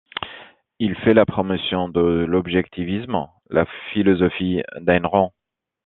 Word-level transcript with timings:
Il 0.79 0.95
fait 0.95 1.13
la 1.13 1.27
promotion 1.27 1.87
de 1.87 2.25
l'objectivisme, 2.27 3.27
la 3.51 3.67
philosophie 3.93 4.63
d'Ayn 4.79 5.05
Rand. 5.05 5.31